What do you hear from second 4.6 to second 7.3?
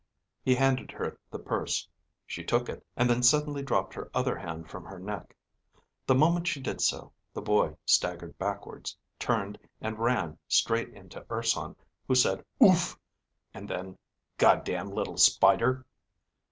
from her neck. The moment she did so,